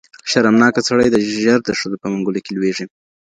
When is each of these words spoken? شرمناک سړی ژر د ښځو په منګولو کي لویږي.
شرمناک 0.31 0.75
سړی 0.87 1.07
ژر 1.43 1.59
د 1.65 1.69
ښځو 1.79 1.95
په 2.01 2.07
منګولو 2.11 2.43
کي 2.45 2.51
لویږي. 2.53 2.85